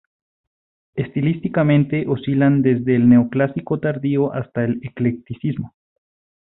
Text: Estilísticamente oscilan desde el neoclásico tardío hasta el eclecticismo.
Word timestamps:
Estilísticamente 0.95 2.07
oscilan 2.07 2.63
desde 2.63 2.95
el 2.95 3.07
neoclásico 3.07 3.79
tardío 3.79 4.33
hasta 4.33 4.63
el 4.65 4.79
eclecticismo. 4.83 5.75